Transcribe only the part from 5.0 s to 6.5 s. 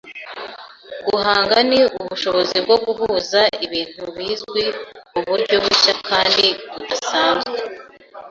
muburyo bushya kandi